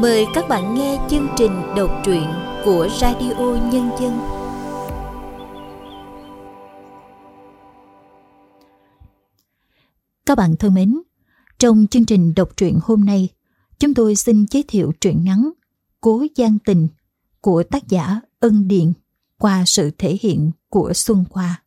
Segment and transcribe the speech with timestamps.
[0.00, 2.24] Mời các bạn nghe chương trình đọc truyện
[2.64, 4.18] của Radio Nhân dân.
[10.26, 10.98] Các bạn thân mến,
[11.58, 13.28] trong chương trình đọc truyện hôm nay,
[13.78, 15.50] chúng tôi xin giới thiệu truyện ngắn
[16.00, 16.88] Cố Giang Tình
[17.40, 18.92] của tác giả Ân Điền
[19.38, 21.62] qua sự thể hiện của Xuân Khoa.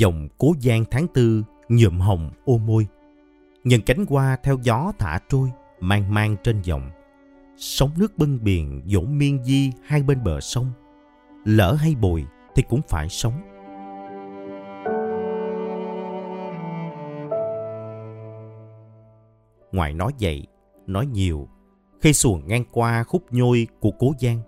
[0.00, 2.86] Dòng cố giang tháng tư nhuộm hồng ô môi.
[3.64, 5.48] Những cánh hoa theo gió thả trôi,
[5.80, 6.90] mang mang trên dòng.
[7.56, 10.72] Sóng nước bưng biển dỗ miên di hai bên bờ sông.
[11.44, 12.24] Lỡ hay bồi
[12.54, 13.32] thì cũng phải sống.
[19.72, 20.46] Ngoài nói vậy,
[20.86, 21.48] nói nhiều,
[22.00, 24.40] khi xuồng ngang qua khúc nhôi của cố giang,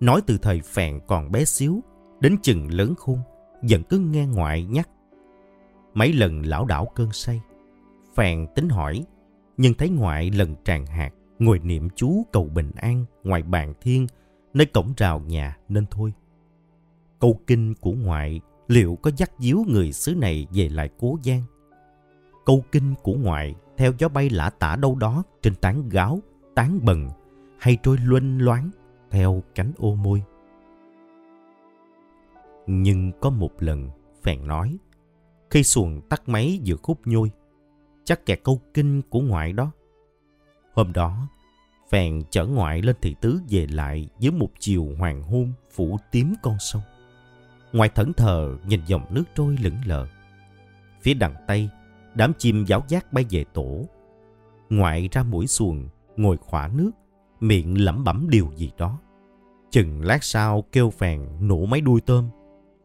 [0.00, 1.80] nói từ thời phèn còn bé xíu,
[2.20, 3.22] đến chừng lớn khung
[3.62, 4.88] vẫn cứ nghe ngoại nhắc.
[5.94, 7.40] Mấy lần lão đảo cơn say,
[8.14, 9.04] Phèn tính hỏi,
[9.56, 14.06] nhưng thấy ngoại lần tràn hạt, ngồi niệm chú cầu bình an ngoài bàn thiên,
[14.54, 16.12] nơi cổng rào nhà nên thôi.
[17.18, 21.42] Câu kinh của ngoại liệu có dắt díu người xứ này về lại cố giang?
[22.46, 26.20] Câu kinh của ngoại theo gió bay lả tả đâu đó trên tán gáo,
[26.54, 27.08] tán bần
[27.58, 28.70] hay trôi luân loáng
[29.10, 30.22] theo cánh ô môi.
[32.70, 33.90] Nhưng có một lần,
[34.22, 34.78] Phèn nói,
[35.50, 37.30] khi xuồng tắt máy giữa khúc nhôi,
[38.04, 39.72] chắc kẹt câu kinh của ngoại đó.
[40.74, 41.28] Hôm đó,
[41.90, 46.34] Phèn chở ngoại lên thị tứ về lại dưới một chiều hoàng hôn phủ tím
[46.42, 46.82] con sông.
[47.72, 50.06] Ngoại thẫn thờ nhìn dòng nước trôi lững lờ.
[51.02, 51.68] Phía đằng Tây,
[52.14, 53.84] đám chim giáo giác bay về tổ.
[54.70, 56.90] Ngoại ra mũi xuồng, ngồi khỏa nước,
[57.40, 58.98] miệng lẩm bẩm điều gì đó.
[59.70, 62.28] Chừng lát sau kêu phèn nổ máy đuôi tôm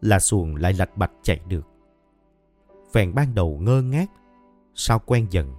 [0.03, 1.67] là xuồng lại lạch bạch chạy được.
[2.93, 4.11] Phèn ban đầu ngơ ngác,
[4.75, 5.53] sao quen dần.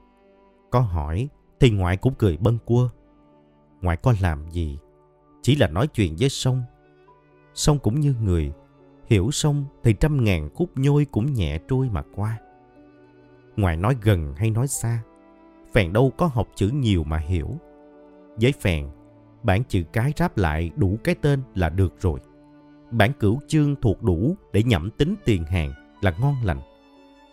[0.70, 1.28] Có hỏi
[1.60, 2.88] thì ngoại cũng cười bâng quơ.
[3.80, 4.78] Ngoại có làm gì?
[5.42, 6.62] Chỉ là nói chuyện với sông.
[7.54, 8.52] Sông cũng như người,
[9.06, 12.38] hiểu sông thì trăm ngàn khúc nhôi cũng nhẹ trôi mà qua.
[13.56, 15.02] Ngoại nói gần hay nói xa,
[15.72, 17.48] Phèn đâu có học chữ nhiều mà hiểu.
[18.40, 18.88] Với Phèn,
[19.42, 22.20] bản chữ cái ráp lại đủ cái tên là được rồi
[22.94, 26.60] bản cửu chương thuộc đủ để nhẩm tính tiền hàng là ngon lành.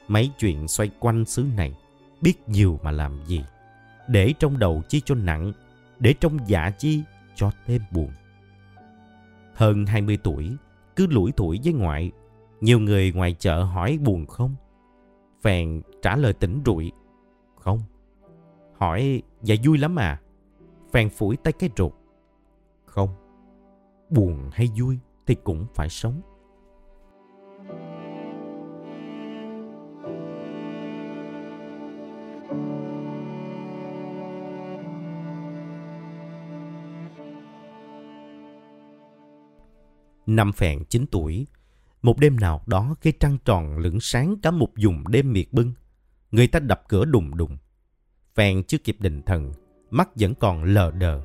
[0.07, 1.75] Mấy chuyện xoay quanh xứ này,
[2.21, 3.45] biết nhiều mà làm gì.
[4.07, 5.53] Để trong đầu chi cho nặng,
[5.99, 7.03] để trong dạ chi
[7.35, 8.11] cho thêm buồn.
[9.53, 10.55] Hơn 20 tuổi,
[10.95, 12.11] cứ lủi tuổi với ngoại,
[12.61, 14.55] nhiều người ngoài chợ hỏi buồn không?
[15.41, 16.91] Phèn trả lời tỉnh rụi,
[17.59, 17.79] không.
[18.77, 20.21] Hỏi, dạ vui lắm à?
[20.91, 21.93] Phèn phủi tay cái rụt,
[22.85, 23.09] không.
[24.09, 24.99] Buồn hay vui
[25.31, 26.21] thì cũng phải sống.
[40.25, 41.47] Năm phèn 9 tuổi,
[42.01, 45.73] một đêm nào đó khi trăng tròn lửng sáng cả một vùng đêm miệt bưng,
[46.31, 47.57] người ta đập cửa đùng đùng.
[48.35, 49.51] Phèn chưa kịp định thần,
[49.89, 51.21] mắt vẫn còn lờ đờ.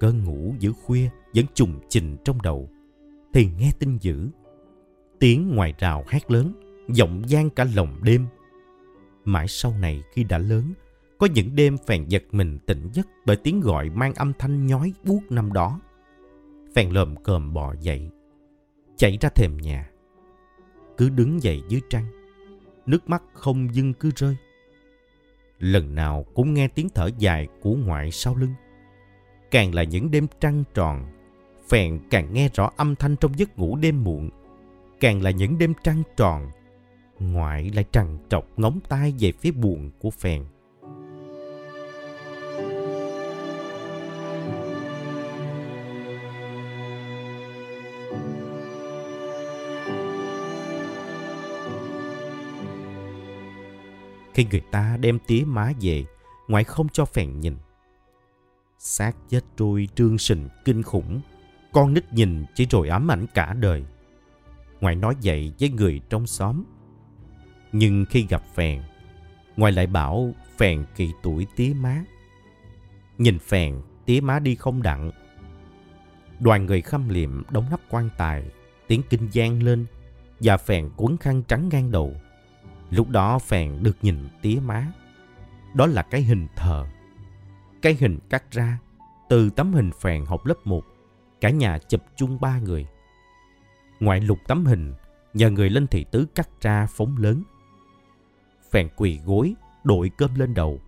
[0.00, 2.73] Cơn ngủ giữa khuya vẫn trùng trình trong đầu
[3.34, 4.28] thì nghe tin dữ.
[5.18, 6.52] Tiếng ngoài rào hát lớn,
[6.88, 8.26] giọng gian cả lòng đêm.
[9.24, 10.72] Mãi sau này khi đã lớn,
[11.18, 14.92] có những đêm phèn giật mình tỉnh giấc bởi tiếng gọi mang âm thanh nhói
[15.04, 15.80] buốt năm đó.
[16.74, 18.10] Phèn lồm cồm bò dậy,
[18.96, 19.90] chạy ra thềm nhà.
[20.96, 22.06] Cứ đứng dậy dưới trăng,
[22.86, 24.36] nước mắt không dưng cứ rơi.
[25.58, 28.54] Lần nào cũng nghe tiếng thở dài của ngoại sau lưng.
[29.50, 31.06] Càng là những đêm trăng tròn
[31.68, 34.30] Phèn càng nghe rõ âm thanh trong giấc ngủ đêm muộn.
[35.00, 36.50] Càng là những đêm trăng tròn,
[37.18, 40.44] ngoại lại trằn trọc ngóng tai về phía buồn của Phèn.
[54.34, 56.04] Khi người ta đem tía má về,
[56.48, 57.56] ngoại không cho Phèn nhìn.
[58.78, 61.20] xác chết trôi trương sình kinh khủng
[61.74, 63.84] con nít nhìn chỉ rồi ám ảnh cả đời.
[64.80, 66.64] Ngoại nói vậy với người trong xóm.
[67.72, 68.82] Nhưng khi gặp Phèn,
[69.56, 72.04] Ngoại lại bảo Phèn kỳ tuổi tía má.
[73.18, 75.10] Nhìn Phèn, tía má đi không đặng.
[76.40, 78.44] Đoàn người khâm liệm đóng nắp quan tài,
[78.86, 79.86] tiếng kinh gian lên
[80.40, 82.14] và Phèn cuốn khăn trắng ngang đầu.
[82.90, 84.92] Lúc đó Phèn được nhìn tía má,
[85.74, 86.86] đó là cái hình thờ.
[87.82, 88.78] Cái hình cắt ra
[89.28, 90.82] từ tấm hình phèn học lớp 1,
[91.44, 92.86] cả nhà chụp chung ba người.
[94.00, 94.94] Ngoại lục tấm hình,
[95.34, 97.42] nhờ người lên thị tứ cắt ra phóng lớn.
[98.70, 99.54] Phèn quỳ gối,
[99.84, 100.80] đội cơm lên đầu.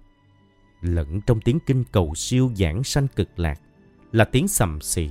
[0.80, 3.60] Lẫn trong tiếng kinh cầu siêu giảng sanh cực lạc
[4.12, 5.10] là tiếng sầm xì.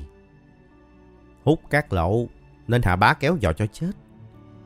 [1.43, 2.29] Hút cát lậu
[2.67, 3.91] nên hạ bá kéo dò cho chết.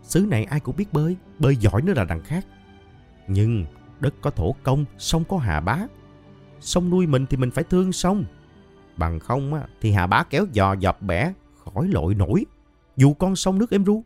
[0.03, 2.45] Xứ này ai cũng biết bơi, bơi giỏi nữa là đằng khác.
[3.27, 3.65] Nhưng
[3.99, 5.79] đất có thổ công, sông có hạ bá.
[6.59, 8.25] Sông nuôi mình thì mình phải thương sông.
[8.99, 11.33] Bằng không á, thì hạ bá kéo dò dập bẻ,
[11.65, 12.45] khỏi lội nổi.
[12.97, 14.03] Dù con sông nước êm ru,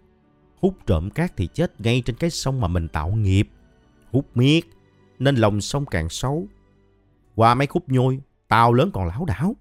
[0.61, 3.49] hút trộm cát thì chết ngay trên cái sông mà mình tạo nghiệp.
[4.11, 4.61] Hút miết,
[5.19, 6.47] nên lòng sông càng xấu.
[7.35, 9.55] Qua mấy khúc nhôi, tàu lớn còn lão đảo.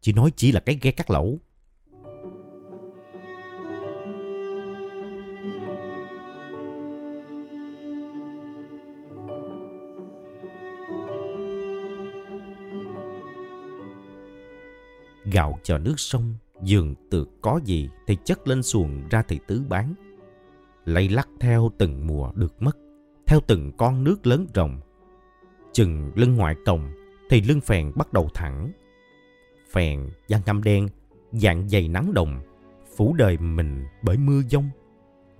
[0.00, 1.38] Chỉ nói chỉ là cái ghe cắt lẩu.
[15.32, 19.62] Gạo chờ nước sông, dường từ có gì thì chất lên xuồng ra thị tứ
[19.68, 19.94] bán.
[20.84, 22.76] Lây lắc theo từng mùa được mất,
[23.26, 24.80] theo từng con nước lớn rồng.
[25.72, 26.90] Chừng lưng ngoại cổng
[27.30, 28.72] thì lưng phèn bắt đầu thẳng.
[29.70, 30.88] Phèn da ngâm đen,
[31.32, 32.40] dạng dày nắng đồng,
[32.96, 34.70] phủ đời mình bởi mưa giông.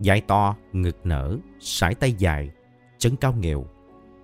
[0.01, 2.51] Dài to, ngực nở, sải tay dài,
[2.99, 3.67] chân cao nghèo.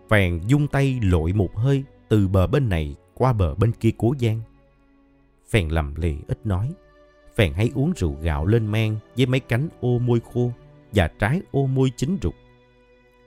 [0.08, 4.14] Phèn dung tay lội một hơi từ bờ bên này qua bờ bên kia cố
[4.20, 4.40] giang
[5.50, 6.72] Phèn lầm lì ít nói.
[7.36, 10.52] Phèn hay uống rượu gạo lên men với mấy cánh ô môi khô
[10.92, 12.34] và trái ô môi chín rục.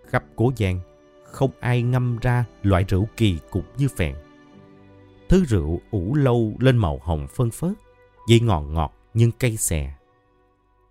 [0.07, 0.79] Khắp cố giang,
[1.23, 4.15] không ai ngâm ra loại rượu kỳ cục như phèn.
[5.29, 7.73] Thứ rượu ủ lâu lên màu hồng phân phớt,
[8.29, 9.93] vị ngọt ngọt nhưng cay xè.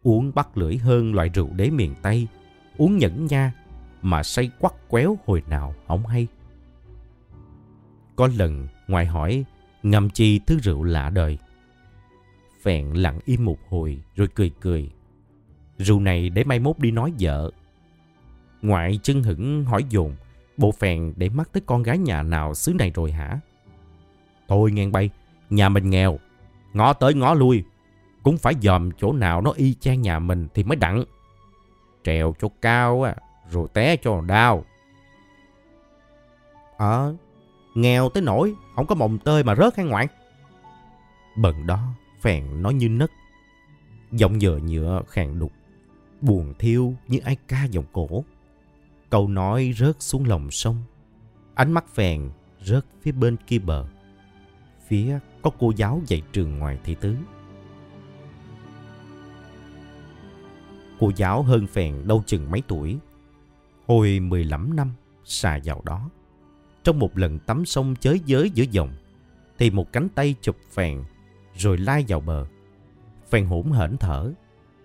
[0.03, 2.27] Uống bắt lưỡi hơn loại rượu đế miền Tây,
[2.79, 3.53] uống nhẫn nha
[4.03, 6.27] mà say quắt quéo hồi nào không hay.
[8.17, 9.45] Có lần ngoài hỏi
[9.91, 11.39] ngâm chi thứ rượu lạ đời.
[12.63, 14.91] Phèn lặng im một hồi rồi cười cười.
[15.79, 17.51] Rượu này để mai mốt đi nói vợ.
[18.63, 20.17] Ngoại chân hững hỏi dồn,
[20.57, 23.41] bộ phèn để mắt tới con gái nhà nào xứ này rồi hả?
[24.49, 25.11] Thôi ngang bay,
[25.51, 26.19] nhà mình nghèo,
[26.73, 27.65] ngó tới ngó lui,
[28.23, 31.05] cũng phải dòm chỗ nào nó y chang nhà mình thì mới đặng.
[32.05, 33.15] Trèo cho cao á,
[33.51, 34.65] rồi té cho đau.
[36.77, 37.15] Ờ,
[37.77, 40.07] Nghèo tới nỗi không có mồng tơi mà rớt hay ngoạn.
[41.37, 41.89] Bận đó,
[42.21, 43.11] phèn nói như nấc.
[44.13, 45.53] Giọng nhựa nhựa khàn đục.
[46.21, 48.25] Buồn thiêu như ai ca giọng cổ.
[49.11, 50.83] Câu nói rớt xuống lòng sông.
[51.55, 52.31] Ánh mắt phèn
[52.63, 53.87] rớt phía bên kia bờ.
[54.87, 57.17] Phía có cô giáo dạy trường ngoài thị tứ.
[61.01, 62.99] Cô giáo hơn phèn đâu chừng mấy tuổi.
[63.87, 64.93] Hồi 15 năm
[65.25, 66.11] xà vào đó
[66.87, 68.93] trong một lần tắm sông chới giới giữa dòng,
[69.59, 71.05] thì một cánh tay chụp phèn,
[71.57, 72.47] rồi lai vào bờ.
[73.31, 74.33] Phèn hổn hển thở,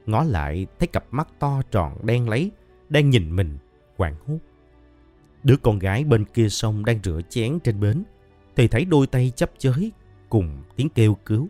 [0.05, 2.51] ngó lại thấy cặp mắt to tròn đen lấy,
[2.89, 3.57] đang nhìn mình,
[3.97, 4.37] hoảng hốt.
[5.43, 8.03] Đứa con gái bên kia sông đang rửa chén trên bến,
[8.55, 9.91] thì thấy đôi tay chấp chới
[10.29, 11.47] cùng tiếng kêu cứu.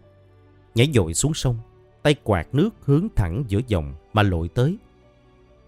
[0.76, 1.58] Nhảy dội xuống sông,
[2.04, 4.78] tay quạt nước hướng thẳng giữa dòng mà lội tới.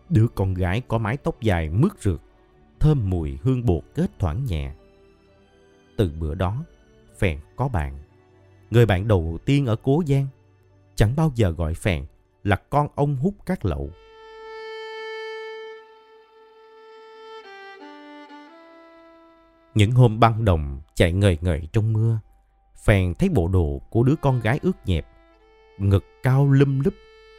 [0.10, 2.20] Đứa con gái có mái tóc dài mướt rượt,
[2.80, 4.74] thơm mùi hương bột kết thoảng nhẹ.
[5.98, 6.64] Từ bữa đó,
[7.18, 7.98] Phèn có bạn.
[8.70, 10.28] Người bạn đầu tiên ở Cố Giang
[10.96, 12.06] chẳng bao giờ gọi Phèn
[12.44, 13.90] là con ông hút cát lậu.
[19.76, 22.20] Những hôm băng đồng chạy ngời ngời trong mưa,
[22.86, 25.08] Phèn thấy bộ đồ của đứa con gái ướt nhẹp,
[25.78, 26.94] ngực cao lum lúp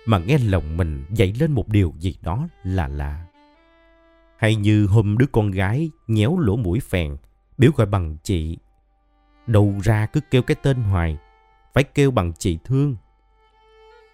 [0.06, 3.25] mà nghe lòng mình dậy lên một điều gì đó là lạ.
[4.37, 7.16] Hay như hôm đứa con gái nhéo lỗ mũi phèn,
[7.58, 8.58] biểu gọi bằng chị.
[9.46, 11.18] Đầu ra cứ kêu cái tên hoài,
[11.75, 12.96] phải kêu bằng chị thương.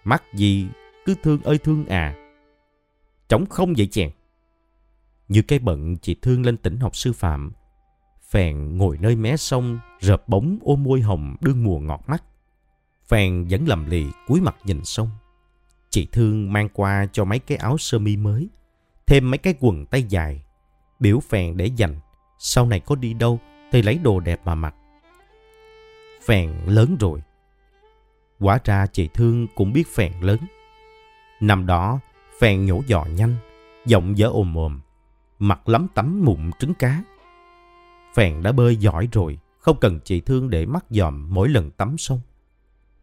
[0.03, 0.67] Mắc gì
[1.05, 2.15] cứ thương ơi thương à.
[3.29, 4.09] Trống không vậy chèn.
[5.27, 7.51] Như cái bận chị thương lên tỉnh học sư phạm,
[8.31, 12.23] Phèn ngồi nơi mé sông, rợp bóng ôm môi hồng đương mùa ngọt mắt.
[13.07, 15.09] Phèn vẫn lầm lì cúi mặt nhìn sông.
[15.89, 18.49] Chị Thương mang qua cho mấy cái áo sơ mi mới,
[19.07, 20.43] thêm mấy cái quần tay dài,
[20.99, 21.99] biểu phèn để dành.
[22.43, 23.39] Sau này có đi đâu
[23.71, 24.75] thì lấy đồ đẹp mà mặc.
[26.25, 27.21] Phèn lớn rồi.
[28.39, 30.39] Quả ra chị Thương cũng biết phèn lớn.
[31.39, 31.99] Năm đó,
[32.39, 33.35] phèn nhổ giò nhanh,
[33.85, 34.79] giọng dở ồm ồm,
[35.39, 37.03] mặt lắm tắm mụn trứng cá.
[38.15, 41.97] Phèn đã bơi giỏi rồi, không cần chị Thương để mắt dòm mỗi lần tắm
[41.97, 42.19] sông.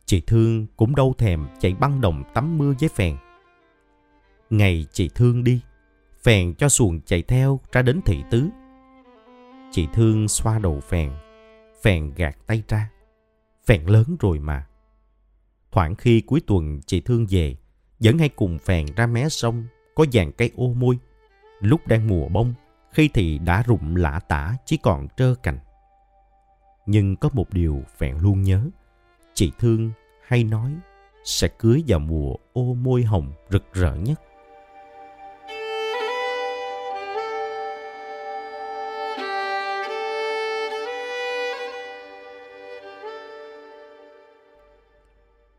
[0.04, 3.16] Chị Thương cũng đâu thèm chạy băng đồng tắm mưa với phèn.
[4.50, 5.60] Ngày chị Thương đi,
[6.22, 8.48] phèn cho xuồng chạy theo ra đến thị tứ.
[9.70, 11.12] Chị Thương xoa đầu phèn,
[11.82, 12.90] phèn gạt tay ra.
[13.66, 14.66] Phèn lớn rồi mà.
[15.72, 17.56] Thoảng khi cuối tuần chị Thương về,
[18.00, 20.98] vẫn hay cùng phèn ra mé sông có dàn cây ô môi.
[21.60, 22.54] Lúc đang mùa bông,
[22.92, 25.58] khi thì đã rụng lã tả chỉ còn trơ cành.
[26.86, 28.68] Nhưng có một điều phèn luôn nhớ.
[29.34, 29.90] Chị Thương
[30.26, 30.72] hay nói
[31.24, 34.20] sẽ cưới vào mùa ô môi hồng rực rỡ nhất.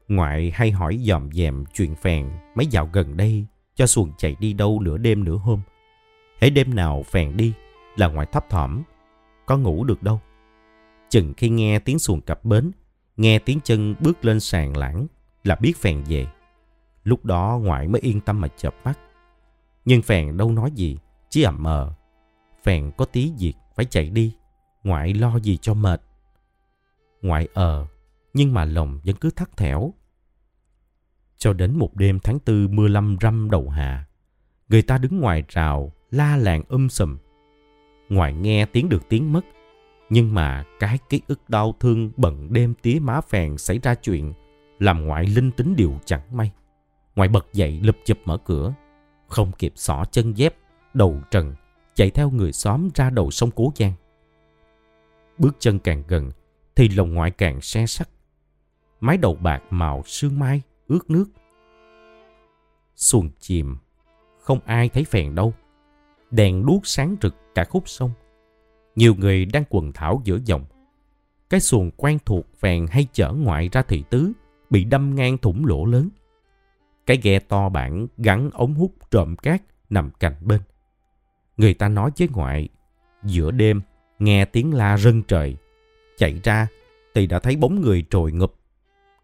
[0.10, 4.54] Ngoại hay hỏi dòm dèm chuyện phèn mấy dạo gần đây cho xuồng chạy đi
[4.54, 5.62] đâu nửa đêm nửa hôm.
[6.42, 7.54] Hễ đêm nào phèn đi
[7.96, 8.84] là ngoại thấp thỏm,
[9.46, 10.20] có ngủ được đâu.
[11.10, 12.72] Chừng khi nghe tiếng xuồng cập bến,
[13.18, 15.08] nghe tiếng chân bước lên sàn lãng
[15.44, 16.28] là biết phèn về.
[17.04, 19.00] Lúc đó ngoại mới yên tâm mà chợp mắt.
[19.86, 20.98] Nhưng phèn đâu nói gì,
[21.30, 21.94] chỉ ẩm mờ.
[22.64, 24.36] Phèn có tí việc phải chạy đi,
[24.84, 26.02] ngoại lo gì cho mệt.
[27.22, 27.88] Ngoại ờ,
[28.34, 29.94] nhưng mà lòng vẫn cứ thắt thẻo.
[31.40, 34.06] Cho đến một đêm tháng tư mưa lâm râm đầu hạ,
[34.70, 37.18] người ta đứng ngoài rào, la làng um sùm.
[38.10, 39.42] Ngoài nghe tiếng được tiếng mất,
[40.10, 44.34] nhưng mà cái ký ức đau thương bận đêm tía má phèn xảy ra chuyện,
[44.80, 46.52] làm ngoại linh tính điều chẳng may.
[47.16, 48.74] Ngoại bật dậy lụp chụp mở cửa,
[49.28, 50.56] không kịp xỏ chân dép,
[50.94, 51.56] đầu trần,
[51.96, 53.94] chạy theo người xóm ra đầu sông Cố Giang.
[55.38, 56.32] Bước chân càng gần,
[56.76, 58.10] thì lòng ngoại càng xe sắt.
[59.00, 61.26] Mái đầu bạc màu sương mai, ướt nước.
[62.96, 63.78] Xuồng chìm,
[64.40, 65.54] không ai thấy phèn đâu.
[66.32, 68.12] Đèn đuốc sáng rực cả khúc sông.
[68.96, 70.66] Nhiều người đang quần thảo giữa dòng.
[71.50, 74.32] Cái xuồng quen thuộc phèn hay chở ngoại ra thị tứ,
[74.70, 76.10] bị đâm ngang thủng lỗ lớn.
[77.06, 80.62] Cái ghe to bản gắn ống hút trộm cát nằm cạnh bên.
[81.58, 82.70] Người ta nói với ngoại,
[83.24, 83.82] giữa đêm
[84.20, 85.56] nghe tiếng la rân trời.
[86.18, 86.68] Chạy ra
[87.16, 88.54] thì đã thấy bóng người trồi ngập.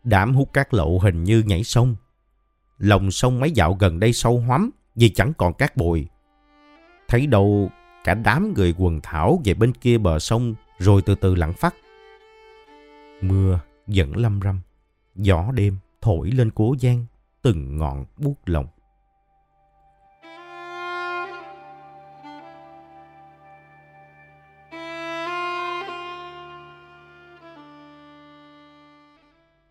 [0.05, 1.95] Đám hút cát lậu hình như nhảy sông.
[2.77, 6.07] Lòng sông mấy dạo gần đây sâu hoắm vì chẳng còn cát bồi.
[7.07, 7.69] Thấy đâu
[8.03, 11.75] cả đám người quần thảo về bên kia bờ sông rồi từ từ lặng phát.
[13.21, 14.59] Mưa vẫn lâm râm.
[15.15, 17.05] Gió đêm thổi lên cố giang,
[17.41, 18.67] từng ngọn buốt lòng.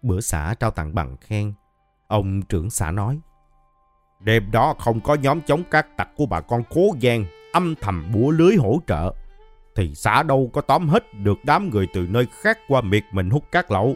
[0.05, 1.53] Bữa xã trao tặng bằng khen,
[2.07, 3.21] ông trưởng xã nói.
[4.21, 8.13] Đêm đó không có nhóm chống các tặc của bà con cố gian âm thầm
[8.13, 9.15] búa lưới hỗ trợ,
[9.75, 13.31] thì xã đâu có tóm hết được đám người từ nơi khác qua miệt mình
[13.31, 13.95] hút cát lậu.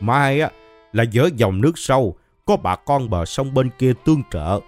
[0.00, 0.50] Mai á,
[0.92, 4.60] là giữa dòng nước sâu, có bà con bờ sông bên kia tương trợ.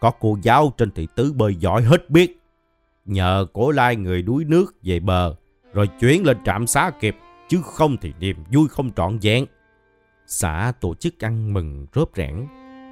[0.00, 2.40] Có cô giáo trên thị tứ bơi giỏi hết biết.
[3.04, 5.34] Nhờ cổ lai người đuối nước về bờ,
[5.72, 7.16] rồi chuyển lên trạm xá kịp,
[7.48, 9.46] chứ không thì niềm vui không trọn vẹn.
[10.32, 12.46] Xã tổ chức ăn mừng rốp rẽn,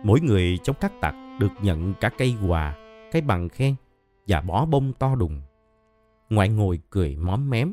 [0.04, 2.76] mỗi người trong các tặc được nhận cả cây quà,
[3.12, 3.75] cái bằng khen
[4.26, 5.42] và bó bông to đùng.
[6.30, 7.73] Ngoại ngồi cười móm mém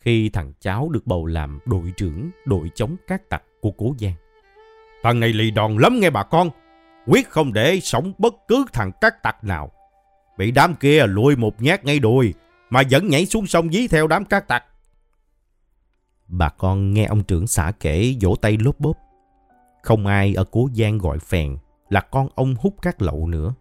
[0.00, 4.14] khi thằng cháu được bầu làm đội trưởng đội chống các tặc của Cố Giang.
[5.02, 6.50] Thằng này lì đòn lắm nghe bà con.
[7.06, 9.70] Quyết không để sống bất cứ thằng các tặc nào.
[10.38, 12.34] Bị đám kia lùi một nhát ngay đùi
[12.70, 14.64] mà vẫn nhảy xuống sông dí theo đám các tặc.
[16.28, 18.98] Bà con nghe ông trưởng xã kể vỗ tay lốp bốp.
[19.82, 21.56] Không ai ở Cố Giang gọi phèn
[21.88, 23.54] là con ông hút các lậu nữa.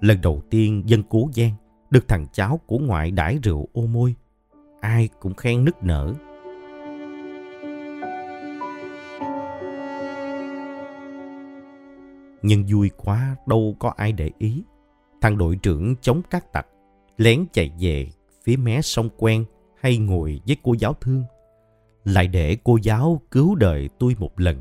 [0.00, 1.52] Lần đầu tiên dân Cố Giang
[1.90, 4.14] được thằng cháu của ngoại đãi rượu ô môi
[4.80, 6.14] ai cũng khen nức nở.
[12.42, 14.62] Nhưng vui quá đâu có ai để ý.
[15.20, 16.66] Thằng đội trưởng chống các tặc,
[17.16, 18.08] lén chạy về
[18.44, 19.44] phía mé sông quen
[19.80, 21.24] hay ngồi với cô giáo thương.
[22.08, 24.56] Lại để cô giáo cứu đời tôi một lần.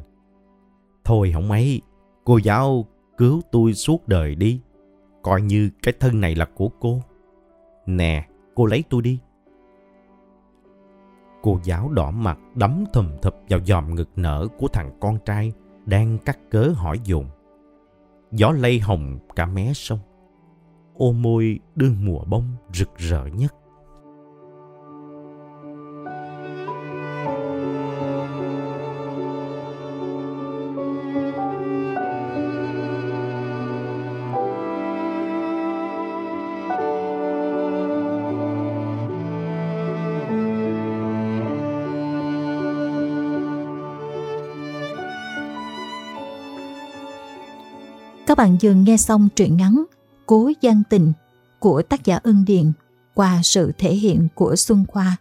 [1.03, 1.81] Thôi không mấy,
[2.23, 2.85] cô giáo
[3.17, 4.61] cứu tôi suốt đời đi.
[5.23, 7.01] Coi như cái thân này là của cô.
[7.85, 9.19] Nè, cô lấy tôi đi.
[11.41, 15.53] Cô giáo đỏ mặt đấm thùm thụp vào dòm ngực nở của thằng con trai
[15.85, 17.25] đang cắt cớ hỏi dồn.
[18.31, 19.99] Gió lây hồng cả mé sông.
[20.93, 23.55] Ô môi đương mùa bông rực rỡ nhất.
[48.27, 49.83] Các bạn vừa nghe xong truyện ngắn
[50.25, 51.13] Cố Giang Tình
[51.59, 52.71] của tác giả Ân Điền
[53.13, 55.17] qua sự thể hiện của Xuân Khoa.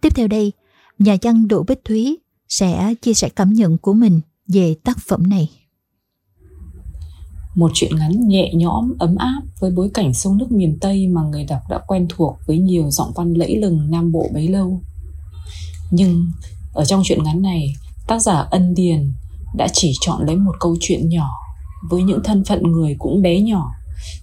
[0.00, 0.52] Tiếp theo đây,
[0.98, 2.18] nhà văn Đỗ Bích Thúy
[2.48, 5.50] sẽ chia sẻ cảm nhận của mình về tác phẩm này.
[7.54, 11.22] Một chuyện ngắn nhẹ nhõm, ấm áp với bối cảnh sông nước miền Tây mà
[11.22, 14.82] người đọc đã quen thuộc với nhiều giọng văn lẫy lừng Nam Bộ bấy lâu.
[15.90, 16.26] Nhưng
[16.72, 17.74] ở trong chuyện ngắn này,
[18.06, 19.12] tác giả Ân Điền
[19.54, 21.30] đã chỉ chọn lấy một câu chuyện nhỏ
[21.90, 23.70] với những thân phận người cũng bé nhỏ,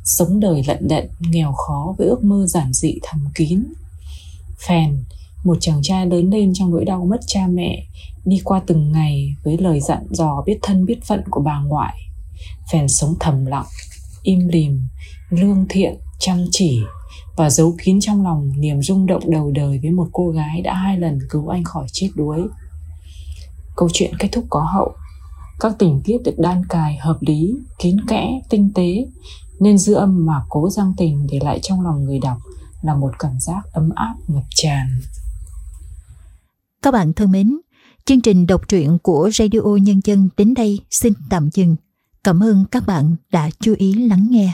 [0.03, 3.63] sống đời lận đận, nghèo khó với ước mơ giản dị thầm kín.
[4.67, 5.03] Phèn,
[5.43, 7.85] một chàng trai lớn lên trong nỗi đau mất cha mẹ,
[8.25, 11.99] đi qua từng ngày với lời dặn dò biết thân biết phận của bà ngoại.
[12.71, 13.65] Phèn sống thầm lặng,
[14.23, 14.81] im lìm,
[15.29, 16.81] lương thiện, chăm chỉ
[17.35, 20.73] và giấu kín trong lòng niềm rung động đầu đời với một cô gái đã
[20.73, 22.41] hai lần cứu anh khỏi chết đuối.
[23.75, 24.93] Câu chuyện kết thúc có hậu,
[25.59, 29.05] các tình tiết được đan cài hợp lý, kín kẽ, tinh tế,
[29.59, 32.37] nên dư âm mà cố giang tình để lại trong lòng người đọc
[32.81, 34.87] là một cảm giác ấm áp ngập tràn.
[36.81, 37.57] Các bạn thân mến,
[38.05, 41.75] chương trình đọc truyện của Radio Nhân dân đến đây xin tạm dừng.
[42.23, 44.53] Cảm ơn các bạn đã chú ý lắng nghe.